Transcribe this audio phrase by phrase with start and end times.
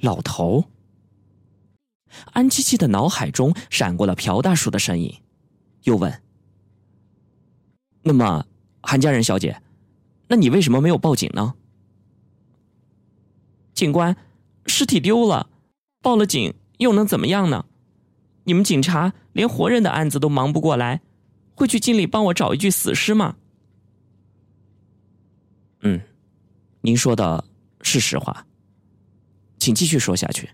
[0.00, 0.64] 老头。
[2.32, 5.20] 安七七的脑海中闪过了朴大叔的身影，
[5.84, 6.22] 又问
[8.02, 8.44] ：“那么，
[8.82, 9.62] 韩家人小姐，
[10.26, 11.54] 那你为什么没有报警呢？”
[13.72, 14.16] 警官，
[14.66, 15.48] 尸体丢了，
[16.02, 17.66] 报了警又能怎么样呢？
[18.44, 21.02] 你们警察连活人的案子都忙不过来，
[21.54, 23.36] 会去尽力帮我找一具死尸吗？
[25.82, 26.00] 嗯，
[26.80, 27.44] 您说的
[27.82, 28.44] 是实话，
[29.60, 30.48] 请继续说下去。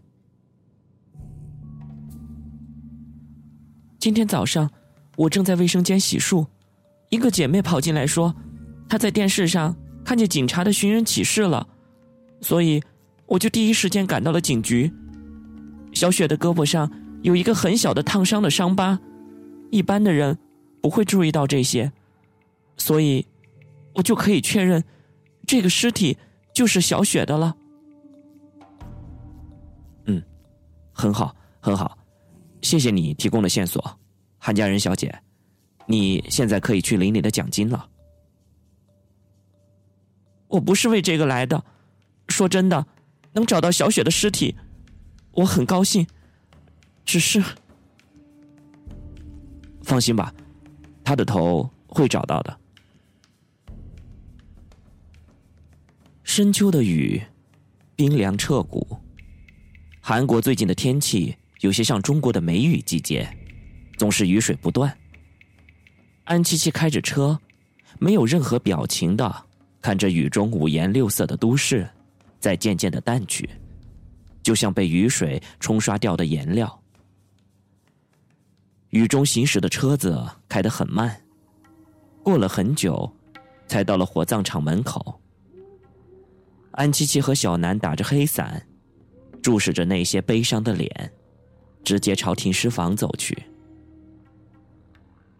[3.98, 4.70] 今天早上，
[5.16, 6.46] 我正在卫生间洗漱，
[7.08, 8.34] 一个姐妹跑进来说，
[8.88, 11.66] 她在电视上看见警察的寻人启事了，
[12.40, 12.82] 所以
[13.26, 14.92] 我就第一时间赶到了警局。
[15.92, 16.90] 小雪的胳膊上
[17.22, 19.00] 有一个很小的烫伤的伤疤，
[19.70, 20.36] 一般的人
[20.82, 21.90] 不会注意到这些，
[22.76, 23.26] 所以
[23.94, 24.84] 我就可以确认，
[25.46, 26.18] 这个尸体
[26.52, 27.56] 就是小雪的了。
[30.96, 31.98] 很好，很好。
[32.62, 33.98] 谢谢你提供的线索，
[34.38, 35.14] 韩家人小姐，
[35.84, 37.90] 你现在可以去领你的奖金了。
[40.48, 41.62] 我不是为这个来的，
[42.28, 42.86] 说真的，
[43.32, 44.56] 能找到小雪的尸体，
[45.32, 46.06] 我很高兴。
[47.04, 47.44] 只是，
[49.82, 50.32] 放心吧，
[51.04, 52.58] 他的头会找到的。
[56.24, 57.22] 深秋的雨，
[57.94, 58.98] 冰凉彻骨。
[60.08, 61.36] 韩国最近的天气。
[61.62, 63.28] 有些像中国的梅雨季节，
[63.98, 64.96] 总是雨水不断。
[66.22, 67.36] 安七七开着车，
[67.98, 69.44] 没有任何表情的
[69.82, 71.90] 看着雨中五颜六色的都市，
[72.38, 73.50] 在渐渐的淡去，
[74.44, 76.80] 就像被雨水冲刷掉的颜料。
[78.90, 81.20] 雨中行驶的车子开得很慢，
[82.22, 83.12] 过了很久，
[83.66, 85.20] 才到了火葬场门口。
[86.70, 88.64] 安七七和小南打着黑伞，
[89.46, 91.12] 注视着那些悲伤的脸。
[91.84, 93.40] 直接朝停尸房走去。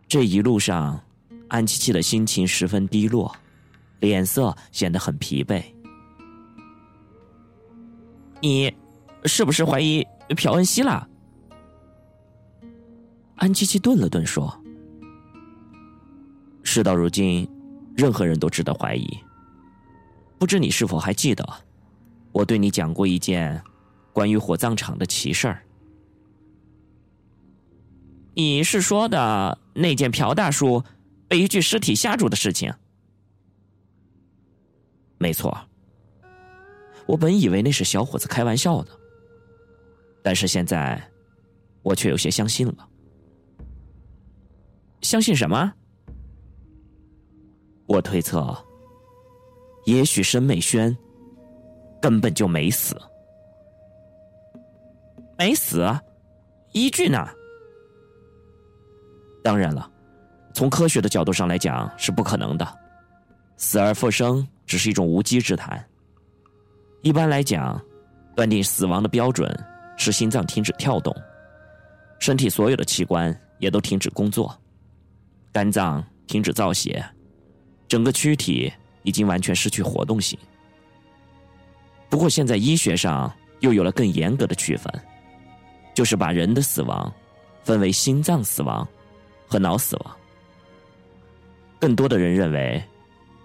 [0.06, 1.02] 这一路上，
[1.48, 3.34] 安七七的心情十分低落，
[3.98, 5.60] 脸色显得很疲惫。
[8.40, 8.72] 你
[9.24, 10.06] 是不是怀疑
[10.36, 11.08] 朴恩熙了？
[13.34, 14.56] 安七七顿了顿，说
[16.62, 17.50] ：“事到如今，
[17.96, 19.18] 任何人都值得怀疑。
[20.38, 21.44] 不知你是否还记得，
[22.30, 23.60] 我对你讲过一件
[24.16, 25.62] 关于火葬场的奇事儿？”
[28.32, 30.82] 你是说的那件朴大叔
[31.28, 32.72] 被一具尸体吓住的事情？
[35.18, 35.54] 没错。
[37.06, 38.90] 我本以为那是小伙子开玩笑的，
[40.22, 40.98] 但是现在
[41.82, 42.88] 我却有些相信了。
[45.02, 45.74] 相信什么？
[47.86, 48.56] 我推测，
[49.84, 50.96] 也许申美轩
[52.00, 52.98] 根本就没死。
[55.38, 55.88] 没死？
[56.72, 57.26] 依据呢？
[59.42, 59.90] 当然了，
[60.54, 62.78] 从科学的角度上来讲是不可能的，
[63.56, 65.82] 死而复生只是一种无稽之谈。
[67.02, 67.80] 一般来讲，
[68.34, 69.48] 断定死亡的标准
[69.96, 71.14] 是心脏停止跳动，
[72.18, 74.54] 身体所有的器官也都停止工作，
[75.52, 77.04] 肝脏停止造血，
[77.86, 80.38] 整个躯体已经完全失去活动性。
[82.10, 84.92] 不过现在医学上又有了更严格的区分，
[85.96, 87.12] 就是把人的死亡
[87.64, 88.86] 分为心脏死亡。
[89.48, 90.16] 和脑死亡，
[91.78, 92.82] 更多的人认为，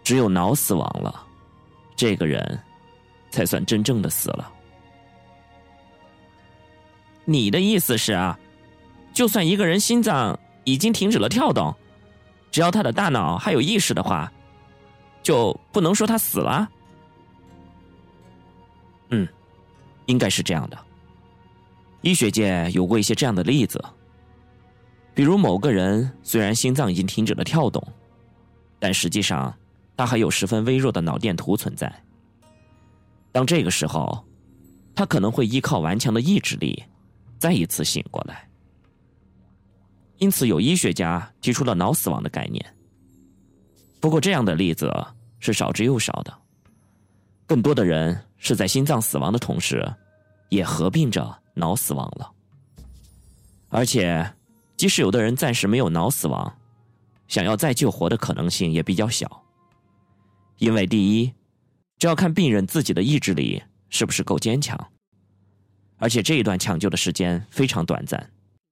[0.04, 1.24] 只有脑死亡了，
[1.96, 2.60] 这个人
[3.30, 4.52] 才算真正的死了。
[7.24, 8.40] 你的意思是啊，
[9.14, 11.72] 就算一个人心脏已经停止了跳动，
[12.50, 14.34] 只要他的大脑还有意识的话，
[15.22, 16.68] 就不能说他死了？
[19.10, 19.28] 嗯，
[20.08, 20.91] 应该是这样的。
[22.02, 23.84] 医学界有过一些这样的例子。
[25.14, 27.86] 比如某个人虽然心脏已经停止了跳动，
[28.80, 29.54] 但实际上
[29.96, 31.94] 他还有十分微弱的脑电图存在。
[33.32, 34.26] 当这个时候，
[34.96, 36.84] 他可能会依靠顽强的意志力，
[37.38, 38.48] 再一次醒过来。
[40.18, 42.64] 因此，有医学家提出了脑死亡的概念。
[44.00, 44.92] 不过，这样的例子
[45.40, 46.34] 是少之又少的，
[47.46, 49.88] 更多的人是在心脏死亡的同时，
[50.50, 52.32] 也合并着脑死亡了，
[53.70, 54.34] 而且。
[54.78, 56.58] 即使有的人暂时没有脑死亡，
[57.28, 59.44] 想要再救活的可能性也比较小。
[60.58, 61.32] 因为第一，
[62.00, 64.92] 这要看病人自己的意志力是不是够坚强，
[65.98, 68.32] 而且这一段抢救的时间非常短暂，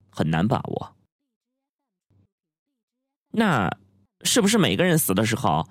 [0.09, 0.95] 很难把握。
[3.29, 3.69] 那
[4.23, 5.69] 是不是每个人死的时候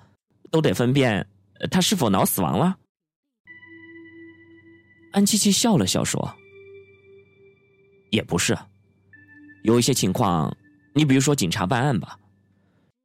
[0.49, 1.27] 都得分辨
[1.69, 2.77] 他是否脑死亡了？
[5.11, 6.33] 安七七笑了笑说
[8.09, 8.57] ：“也不是，
[9.63, 10.55] 有一些情况，
[10.93, 12.17] 你比如说警察办案吧，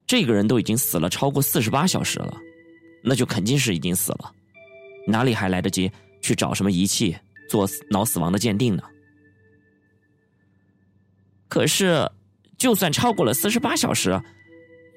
[0.07, 2.37] 这个人都已经死了超过四十八小时了，
[3.03, 4.33] 那就肯定是已经死了，
[5.07, 5.91] 哪里还来得及
[6.23, 7.17] 去找什么仪器
[7.49, 8.83] 做脑死亡的鉴定呢？
[11.49, 12.11] 可是，
[12.57, 14.21] 就算超过了四十八小时，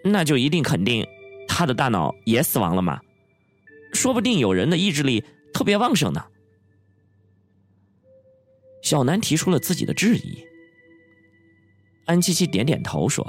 [0.04, 1.06] 那就一定肯定
[1.48, 3.00] 他的大脑也死亡了吗？
[3.94, 5.24] 说不定有人的意志力
[5.54, 6.24] 特别旺盛呢。”
[8.88, 10.42] 小南提出了自己的质疑，
[12.06, 13.22] 安七七点点头说：“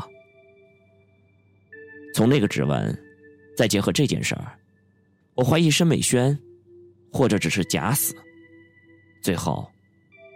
[2.15, 2.97] 从那个指纹，
[3.57, 4.57] 再结合这件事儿，
[5.35, 6.39] 我怀疑申美轩，
[7.13, 8.15] 或者只是假死，
[9.21, 9.69] 最后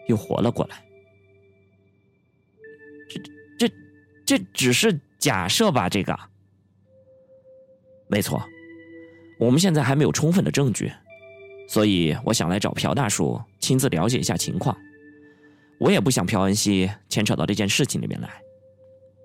[0.08, 0.84] 又活了过来。
[3.08, 3.74] 这、这、
[4.26, 5.88] 这只是假设吧？
[5.88, 6.18] 这个，
[8.08, 8.44] 没错，
[9.38, 10.92] 我们现在还没有充分的证据，
[11.68, 14.76] 所以我想来找朴大叔亲自了解一下情况。”
[15.82, 18.30] 我也不想朴恩熙牵扯到这件事情里面来，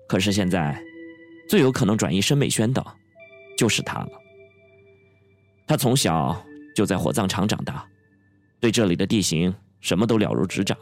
[0.08, 0.82] 可是现在，
[1.48, 2.84] 最有可能转移申美轩的，
[3.56, 4.08] 就是他了。
[5.68, 6.44] 他从小
[6.74, 7.86] 就在火葬场长大，
[8.58, 10.76] 对这里的地形什么都了如指掌。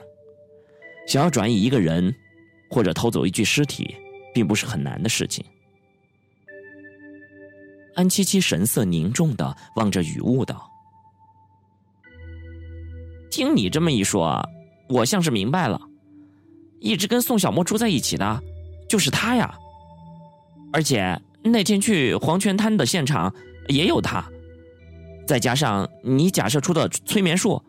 [1.07, 2.15] 想要转移一个人，
[2.71, 3.95] 或者偷走一具尸体，
[4.33, 5.45] 并不是很难的事情。
[7.97, 10.71] 安七七神色凝重的望着雨雾道
[13.31, 14.43] ：“听你这么一说。”
[14.89, 15.81] 我像是明白了，
[16.81, 18.43] 一直跟宋小沫住在一起的，
[18.89, 19.57] 就是他呀。
[20.73, 23.35] 而且那天去黄泉滩的现场
[23.69, 24.29] 也有他，
[25.27, 27.63] 再加上你假设出的催眠术，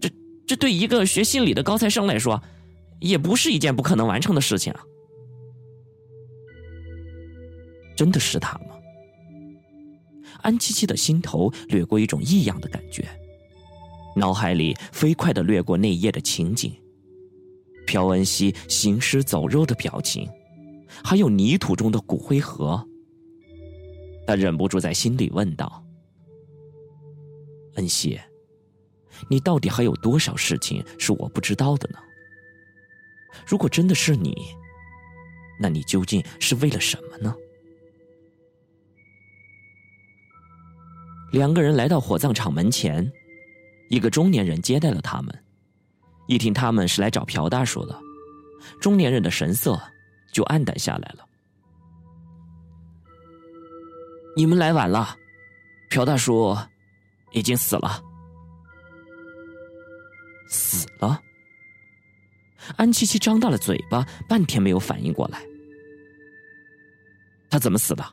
[0.00, 0.10] 这
[0.46, 2.42] 这对一个学心理的高材生来说，
[3.00, 4.80] 也不是一件不可能完成的事情啊。
[7.96, 8.74] 真的是他吗？
[10.42, 13.08] 安七七的心头掠过一种异样的感觉。
[14.16, 16.72] 脑海里飞快的掠过那夜的情景，
[17.86, 20.28] 朴恩熙行尸走肉的表情，
[21.04, 22.86] 还有泥土中的骨灰盒。
[24.26, 25.84] 他忍不住在心里问道
[27.76, 28.18] ：“恩熙，
[29.28, 31.98] 你到底还有多少事情是我不知道的呢？
[33.46, 34.34] 如果真的是你，
[35.60, 37.34] 那你究竟是为了什么呢？”
[41.32, 43.12] 两个人来到火葬场门前。
[43.88, 45.44] 一个中年人接待了他们，
[46.26, 47.98] 一听他们是来找朴大叔的，
[48.80, 49.80] 中年人的神色
[50.32, 51.24] 就暗淡下来了。
[54.36, 55.16] 你们来晚了，
[55.90, 56.56] 朴大叔
[57.32, 58.02] 已经死了，
[60.48, 61.20] 死了。
[62.76, 65.40] 安七七张大了嘴巴，半天没有反应过来，
[67.50, 68.04] 他怎么死的？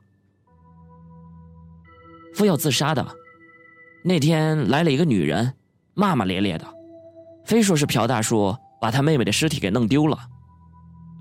[2.35, 3.15] 非要自杀的。
[4.03, 5.51] 那天来了一个女人。
[5.93, 6.65] 骂骂咧咧的，
[7.45, 10.17] 非说是朴大叔把他妹妹的尸体给弄丢了，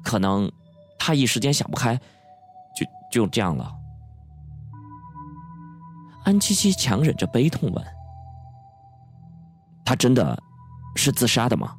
[0.05, 0.51] 可能
[0.99, 1.97] 他一时间想不开，
[2.77, 3.73] 就就这样了。
[6.25, 7.85] 安七七强忍着悲痛问
[9.85, 10.41] ：“他真的
[10.95, 11.77] 是自杀的吗？”“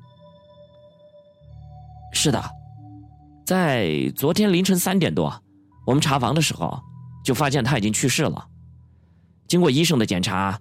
[2.12, 2.44] 是的，
[3.46, 5.34] 在昨天凌晨三点多，
[5.88, 6.78] 我们查房的时候
[7.24, 8.48] 就发现他已经去世了。
[9.48, 10.60] 经过医生的检查，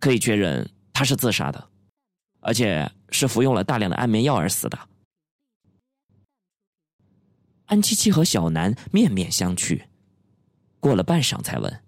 [0.00, 0.68] 可以确认。”
[0.98, 1.68] 他是自杀的，
[2.40, 4.76] 而且是服用了大量的安眠药而死的。
[7.66, 9.80] 安七七和小南面面相觑，
[10.80, 11.82] 过了半晌才问：“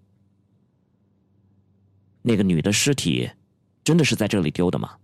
[2.23, 3.29] 那个女的尸体
[3.83, 4.97] 真的是在这里丢的吗？”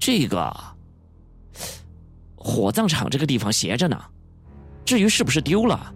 [0.00, 0.50] 这个
[2.34, 4.02] 火葬场这个地方斜着呢，
[4.86, 5.94] 至于是不是丢了，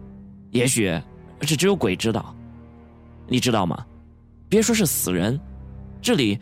[0.50, 1.00] 也许
[1.40, 2.37] 这只有鬼知道。
[3.26, 3.87] 你知道吗？
[4.50, 5.40] 别说是死人。
[6.02, 6.38] 这里，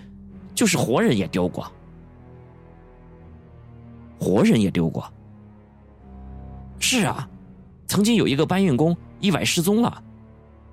[0.54, 1.70] 就是活人也丢过，
[4.18, 5.04] 活人也丢过。
[6.78, 7.28] 是啊，
[7.86, 10.02] 曾经有一个搬运工意外失踪了，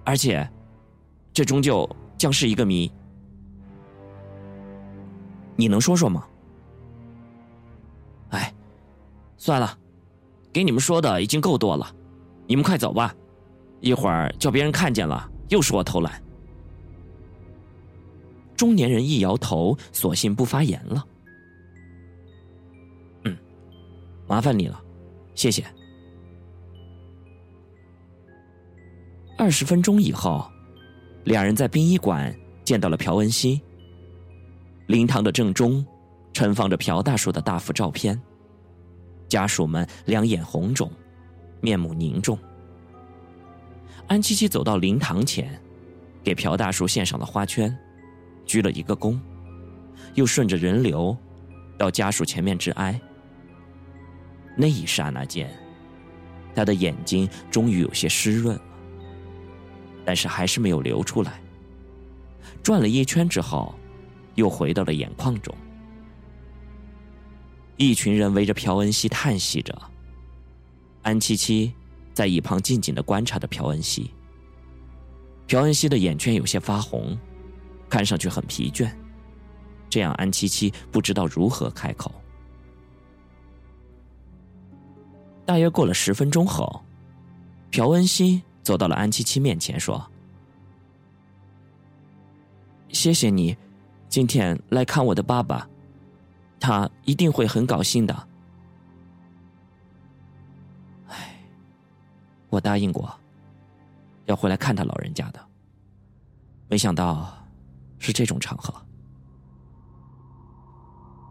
[0.06, 0.50] 而且，
[1.34, 2.90] 这终究将是一个谜。
[5.58, 6.26] 你能说说吗？
[8.30, 8.54] 哎，
[9.38, 9.78] 算了，
[10.54, 11.94] 给你们说的已经够多了，
[12.48, 13.14] 你们快走吧，
[13.82, 16.24] 一会儿叫别人看见了，又说我偷懒。
[18.58, 21.06] 中年人一摇头，索性不发言了。
[23.24, 23.38] 嗯，
[24.28, 24.82] 麻烦你了，
[25.36, 25.64] 谢谢。
[29.38, 30.50] 二十分钟以后，
[31.24, 32.36] 两人在殡仪馆
[32.66, 33.62] 见到了朴文熙。
[34.88, 35.86] 灵堂的正中，
[36.34, 38.20] 盛放着朴大叔的大幅照片。
[39.28, 40.92] 家属们两眼红肿，
[41.62, 42.40] 面目凝重。
[44.08, 45.62] 安七七走到灵堂前，
[46.24, 47.78] 给朴大叔献上了花圈。
[48.48, 49.20] 鞠了一个躬，
[50.16, 51.16] 又顺着人流
[51.78, 53.00] 到家属前面致哀。
[54.56, 55.54] 那一刹那间，
[56.56, 58.62] 他的眼睛终于有些湿润了，
[60.04, 61.40] 但是还是没有流出来。
[62.64, 63.76] 转了一圈之后，
[64.34, 65.54] 又回到了眼眶中。
[67.76, 69.80] 一群人围着朴恩熙叹息着，
[71.04, 71.72] 安七七
[72.12, 74.12] 在一旁静静的观察着朴恩熙。
[75.46, 77.16] 朴恩熙的眼圈有些发红，
[77.90, 78.92] 看上去很疲倦，
[79.90, 82.12] 这样安七七不知道如何开口。
[85.46, 86.84] 大约过了十分钟后，
[87.72, 90.06] 朴恩熙走到了安七七面前，说
[92.90, 93.56] ：“谢谢你，
[94.10, 95.66] 今天来看我的爸爸，
[96.60, 98.28] 他一定会很高兴的。”
[101.08, 101.40] 哎，
[102.50, 103.10] 我答应过。
[104.26, 105.40] 要回来看他老人家的，
[106.68, 107.37] 没想到
[108.00, 108.74] 是这种场合。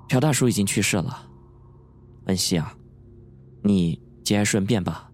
[0.09, 1.29] 朴大叔已经去世了，
[2.27, 2.77] 恩熙啊，
[3.63, 5.11] 你节哀顺变吧。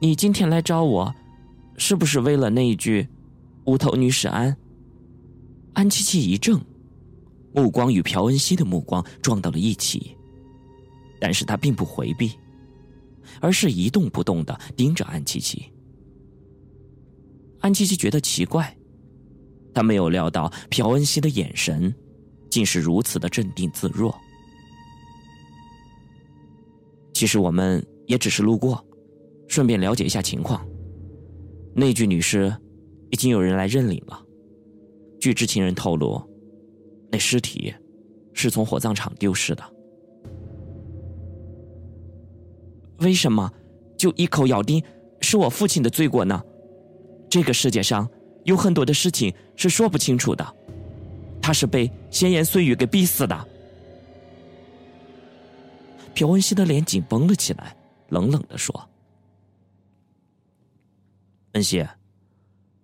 [0.00, 1.14] 你今天来找我，
[1.76, 3.08] 是不是为了那一句
[3.64, 4.56] “无头女史安”？
[5.74, 6.60] 安七七一怔，
[7.54, 10.16] 目光与朴恩熙的目光撞到了一起，
[11.20, 12.32] 但是他并不回避。
[13.40, 15.71] 而是一动不动的盯着安七七。
[17.62, 18.76] 安七七觉得奇怪，
[19.72, 21.94] 他没有料到朴恩熙的眼神
[22.50, 24.14] 竟是如此的镇定自若。
[27.14, 28.84] 其实我们也只是路过，
[29.48, 30.66] 顺便了解一下情况。
[31.74, 32.54] 那具女尸
[33.10, 34.20] 已经有人来认领了。
[35.20, 36.20] 据知情人透露，
[37.12, 37.72] 那尸体
[38.34, 39.62] 是从火葬场丢失的。
[42.98, 43.50] 为什么
[43.96, 44.82] 就一口咬定
[45.20, 46.42] 是我父亲的罪过呢？
[47.32, 48.06] 这个世界上
[48.44, 50.56] 有很多的事情是说不清楚的。
[51.40, 53.48] 他是被闲言碎语给逼死的。
[56.12, 57.74] 朴文熙的脸紧绷了起来，
[58.10, 58.86] 冷冷的说
[61.56, 61.82] ：“恩熙，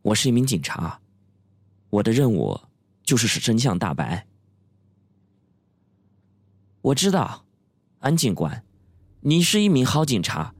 [0.00, 0.98] 我是一名警察，
[1.90, 2.58] 我的任务
[3.04, 4.26] 就是使真相大白。
[6.80, 7.44] 我知道，
[7.98, 8.64] 安警官。”
[9.20, 10.54] 你是一名好警察，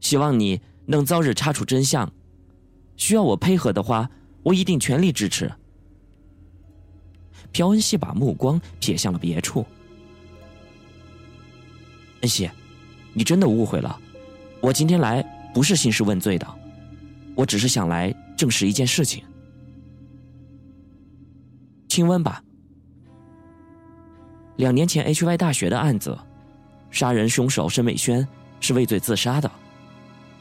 [0.00, 2.12] 希望你能早日查出真相。
[3.02, 4.08] 需要我配合的话，
[4.44, 5.52] 我一定全力支持。
[7.50, 9.66] 朴恩熙把目光瞥向了别处。
[12.20, 12.48] 恩熙，
[13.12, 13.98] 你真的误会了，
[14.60, 15.20] 我今天来
[15.52, 16.46] 不是兴师问罪的，
[17.34, 19.24] 我只是想来证实一件事情。
[21.88, 22.40] 请问吧。
[24.58, 26.16] 两年前 H Y 大学的案子。
[26.92, 28.24] 杀人凶手申美轩
[28.60, 29.50] 是畏罪自杀的，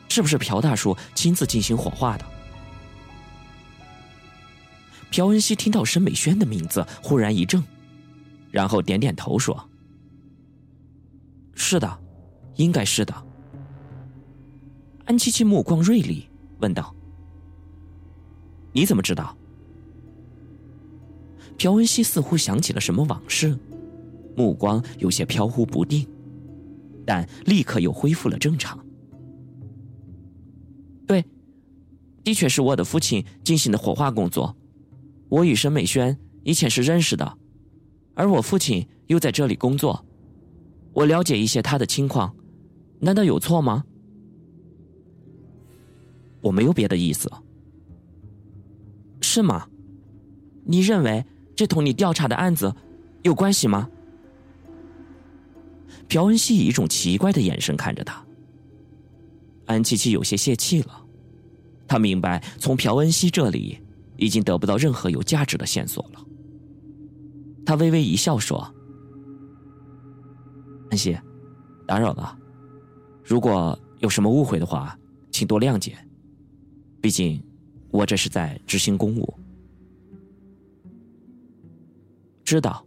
[0.10, 2.26] 是不是朴大叔亲自进行火化的？
[5.12, 7.62] 朴恩熙听到申美轩的名字，忽然一怔，
[8.50, 9.70] 然后点点头说
[11.54, 12.00] ：“是的，
[12.56, 13.14] 应该是的。”
[15.06, 16.96] 安七七目光锐利，问道
[18.72, 19.36] ：“你怎么知道？”
[21.58, 23.60] 朴恩熙似乎想起了什么往事，
[24.38, 26.08] 目光有些飘忽不定。
[27.06, 28.80] 但立刻又恢复了正常。
[31.06, 31.26] 对，
[32.24, 34.56] 的确是我的父亲进行的火化工作。
[35.32, 37.38] 我与沈美轩以前是认识的，
[38.16, 40.06] 而我父亲又在这里工作，
[40.92, 42.36] 我了解一些他的情况，
[43.00, 43.86] 难道有错吗？
[46.42, 47.32] 我没有别的意思。
[49.22, 49.66] 是吗？
[50.66, 52.76] 你认为这同你调查的案子
[53.24, 53.90] 有关系吗？
[56.10, 58.22] 朴恩熙以一种奇怪的眼神看着他，
[59.66, 61.06] 安七七有些泄气了。
[61.88, 63.80] 他明白，从朴恩熙这里
[64.22, 66.24] 已经得不到任何有价值的线索了。
[67.66, 68.60] 他微微一笑说
[70.92, 71.18] ：“安西，
[71.88, 72.38] 打扰了。
[73.24, 74.96] 如果有什么误会的话，
[75.32, 75.98] 请多谅解。
[77.02, 77.44] 毕竟，
[77.90, 79.34] 我这是在执行公务。
[82.46, 82.86] 知道，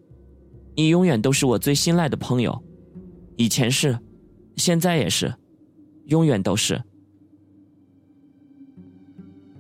[0.77, 2.63] 你永远都是我最信赖的朋友。”
[3.37, 3.99] 以前是，
[4.55, 5.35] 现在也是，
[6.07, 6.81] 永远都是。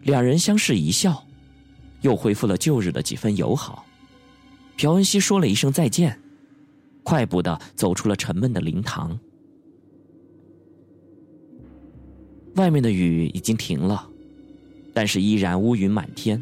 [0.02, 1.23] 两人相视一笑，
[2.04, 3.86] 又恢复了旧日的几分友好。
[4.76, 6.20] 朴恩熙说了一声再见，
[7.02, 9.18] 快步的走出了沉闷的灵堂。
[12.56, 14.06] 外面的雨已经停了，
[14.92, 16.40] 但是依然乌云满天。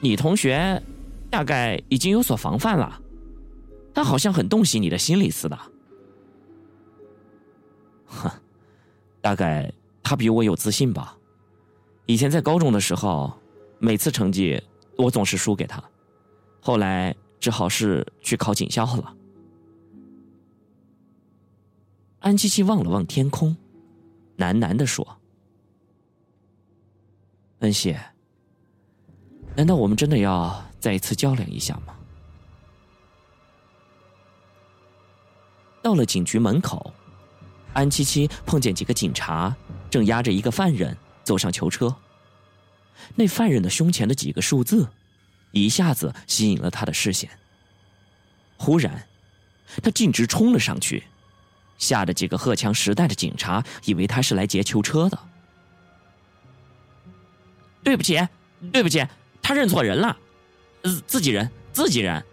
[0.00, 0.80] 你同学
[1.30, 3.00] 大概已经有所防范了。
[3.92, 5.58] 他好像很洞悉你的心理似的。
[8.06, 8.30] 哼，
[9.20, 9.70] 大概
[10.02, 11.18] 他比我有自信吧。
[12.06, 13.32] 以前在高中的时候，
[13.78, 14.62] 每次成绩
[14.96, 15.82] 我总是输给他，
[16.60, 19.16] 后来只好是去考警校了。
[22.20, 23.56] 安七七望了望天空，
[24.38, 25.06] 喃喃的说
[27.60, 27.96] ：“恩熙，
[29.56, 31.94] 难道我们真的要再一次较量一下吗？”
[35.82, 36.92] 到了警局门口，
[37.72, 39.54] 安七七碰见几个警察
[39.90, 41.94] 正押着一个犯人走上囚车。
[43.14, 44.88] 那犯人的胸前的几个数字，
[45.50, 47.30] 一下子吸引了他的视线。
[48.56, 49.06] 忽然，
[49.82, 51.04] 他径直冲了上去，
[51.78, 55.18] 吓得几个荷枪实弹的警察以为他是来劫囚车的。
[57.82, 58.26] 对不起，
[58.72, 59.04] 对不起，
[59.42, 60.16] 他认错人了，
[61.06, 62.24] 自己人，自己人。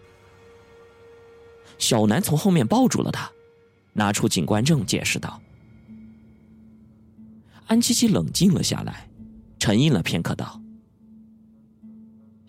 [1.79, 3.29] 小南从后面抱住了他。
[3.91, 5.41] 拿出警官证，解释道
[7.69, 9.07] ：“安七七冷静了下来，
[9.59, 10.59] 沉吟了片刻，道：‘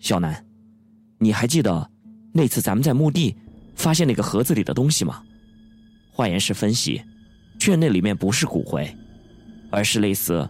[0.01, 0.43] 小南，
[1.19, 1.87] 你还记得
[2.33, 3.35] 那次咱们在墓地
[3.75, 5.21] 发现那个盒子里的东西吗？
[6.11, 6.99] 化验室分析，
[7.59, 8.91] 确认那里面不是骨灰，
[9.69, 10.49] 而是类似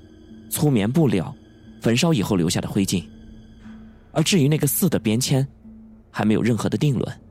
[0.49, 1.35] 粗棉布料
[1.81, 3.03] 焚烧以后留下的灰烬。
[4.13, 5.45] 而至于那个四的边签，
[6.09, 7.21] 还没有任何的定论。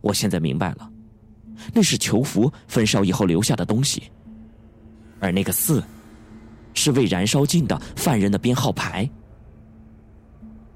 [0.00, 0.90] 我现在明白了。’”
[1.74, 4.04] 那是囚服焚烧以后留下的东西，
[5.20, 5.82] 而那个四，
[6.74, 9.08] 是未燃烧尽的犯人的编号牌。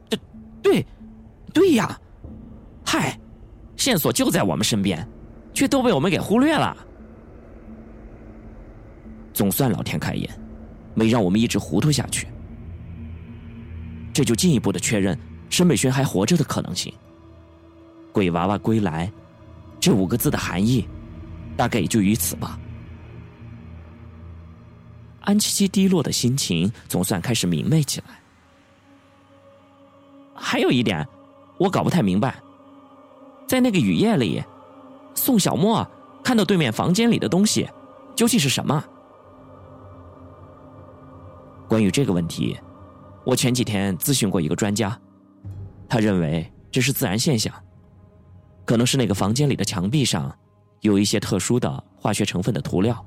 [0.08, 0.18] 对，
[0.62, 0.86] 对，
[1.52, 1.98] 对呀！
[2.84, 3.18] 嗨，
[3.76, 5.06] 线索就在我们身边，
[5.52, 6.76] 却都被我们给忽略了。
[9.32, 10.30] 总算老天开眼，
[10.94, 12.28] 没让我们一直糊涂下去。
[14.12, 15.18] 这就进一步的确认
[15.50, 16.92] 申美轩还活着的可能性。
[18.12, 19.10] 鬼娃娃归来。
[19.80, 20.88] 这五个字的含义，
[21.58, 22.58] 大概也就于此吧。
[25.24, 28.06] 安七七低落的心情总算开始明媚起来。
[30.34, 31.06] 还有一点，
[31.58, 32.34] 我搞不太明白，
[33.46, 34.42] 在那个雨夜里，
[35.14, 35.87] 宋小沫
[36.22, 37.68] 看到对面房间里的东西，
[38.16, 38.84] 究竟是什么？
[41.68, 42.58] 关于这个问题，
[43.24, 44.98] 我前几天咨询过一个专家，
[45.88, 47.52] 他认为这是自然现象。
[48.66, 50.34] 可能是那个房间里的墙壁上
[50.80, 53.04] 有一些特殊的化学成分的涂料，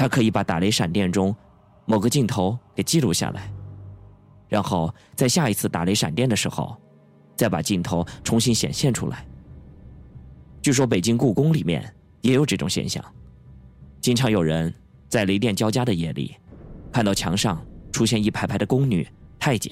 [0.00, 1.36] 他可以把打雷闪电中
[1.84, 3.52] 某个镜头给记录下来，
[4.48, 6.74] 然后在下一次打雷闪电的时候，
[7.36, 9.26] 再把镜头重新显现出来。
[10.62, 13.04] 据说北京故宫里面也有这种现象，
[14.00, 14.74] 经常有人
[15.06, 16.34] 在雷电交加的夜里，
[16.90, 19.06] 看到墙上出现一排排的宫女、
[19.38, 19.70] 太监。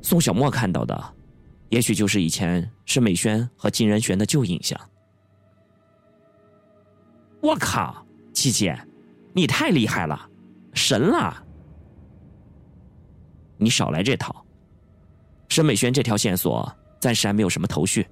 [0.00, 1.14] 宋小沫看到的。
[1.68, 4.80] 也许就是以前申美轩和金仁玄的旧印象。
[7.42, 8.05] 我靠，
[8.46, 8.78] 季姐，
[9.32, 10.30] 你太厉害了，
[10.72, 11.44] 神了！
[13.56, 14.46] 你少来这套。
[15.48, 18.06] 申美轩这条线索暂时还没有什么头绪，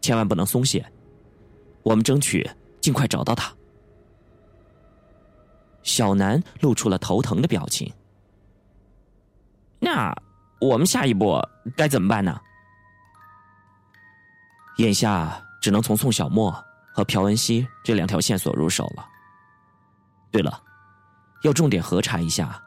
[0.00, 0.82] 千万不能松懈。
[1.82, 2.48] 我们争取
[2.80, 3.54] 尽快找到他。
[5.82, 7.92] 小南露出了头疼的表情。
[9.78, 10.10] 那
[10.58, 11.38] 我们下一步
[11.76, 12.40] 该怎么办呢？
[14.78, 16.50] 眼下只能从宋小沫
[16.94, 19.06] 和朴恩熙这两条线索入手了。
[20.36, 20.62] 对了，
[21.42, 22.62] 要重点核查一下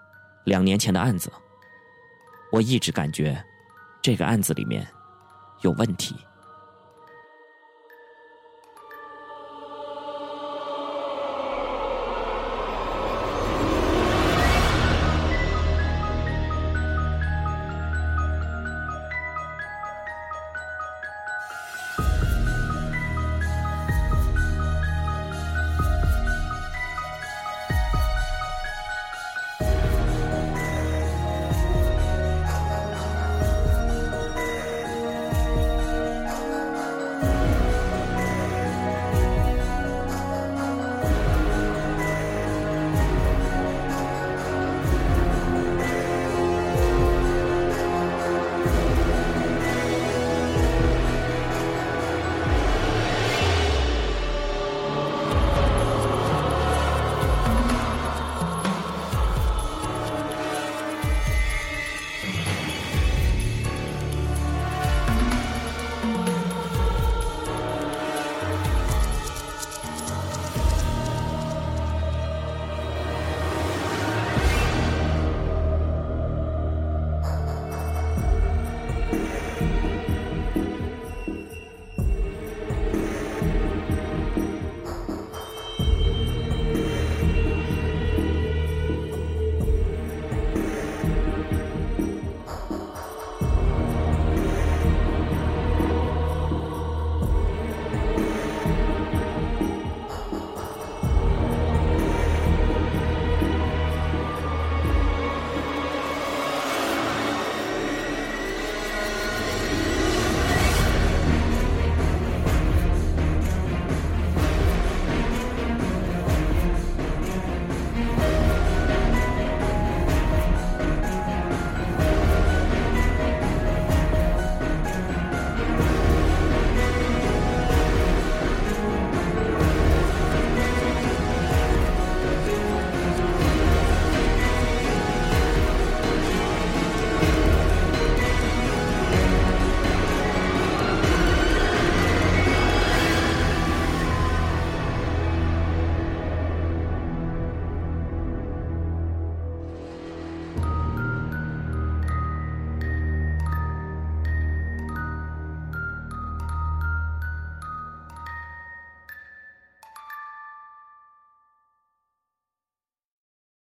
[0.45, 1.31] 两年前的案子。
[2.51, 3.43] 我一直感觉
[4.01, 4.87] 这个案子里面
[5.61, 6.15] 有问题。